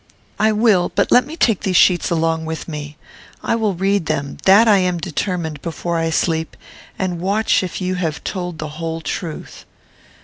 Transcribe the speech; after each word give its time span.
"I 0.39 0.51
will, 0.51 0.91
but 0.95 1.11
let 1.11 1.27
me 1.27 1.37
take 1.37 1.61
these 1.61 1.75
sheets 1.75 2.09
along 2.09 2.45
with 2.45 2.67
me. 2.67 2.97
I 3.43 3.53
will 3.55 3.75
read 3.75 4.07
them, 4.07 4.37
that 4.45 4.67
I 4.67 4.79
am 4.79 4.97
determined, 4.97 5.61
before 5.61 5.99
I 5.99 6.09
sleep, 6.09 6.57
and 6.97 7.19
watch 7.19 7.61
if 7.61 7.79
you 7.81 7.93
have 8.01 8.23
told 8.23 8.57
the 8.57 8.67
whole 8.69 9.01
truth." 9.01 9.63